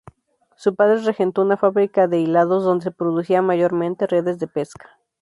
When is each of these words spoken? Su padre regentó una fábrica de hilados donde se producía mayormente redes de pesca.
Su 0.55 0.73
padre 0.73 0.99
regentó 1.03 1.43
una 1.43 1.57
fábrica 1.57 2.07
de 2.07 2.19
hilados 2.19 2.63
donde 2.63 2.85
se 2.85 2.89
producía 2.91 3.43
mayormente 3.43 4.07
redes 4.07 4.39
de 4.39 4.47
pesca. 4.47 4.97